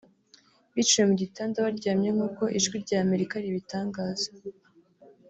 [0.75, 4.29] biciwe mu gitanda baryamye nk’uko Ijwi rya Amerika ribitangaza